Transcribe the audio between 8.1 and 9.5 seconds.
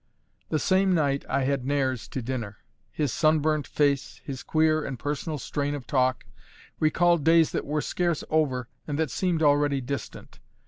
over and that seemed